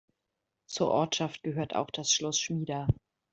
Zur 0.65 0.89
Ortschaft 0.89 1.43
gehört 1.43 1.75
auch 1.75 1.91
das 1.91 2.11
Schloss 2.11 2.39
Schmida. 2.39 2.87